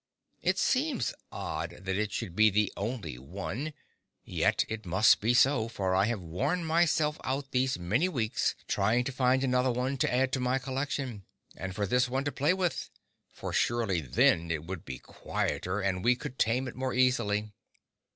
[0.41, 3.71] It seems odd that it should be the only one,
[4.23, 9.03] yet it must be so, for I have worn myself out these many weeks trying
[9.03, 11.25] to find another one to add to my collection,
[11.55, 12.89] and for this one to play with;
[13.31, 17.51] for surely then it would be quieter, and we could tame it more easily.